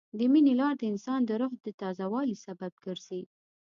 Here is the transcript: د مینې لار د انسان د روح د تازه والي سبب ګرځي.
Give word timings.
د 0.17 0.19
مینې 0.31 0.53
لار 0.59 0.73
د 0.77 0.83
انسان 0.91 1.19
د 1.25 1.31
روح 1.41 1.53
د 1.65 1.67
تازه 1.81 2.05
والي 2.13 2.35
سبب 2.45 2.73
ګرځي. 2.85 3.23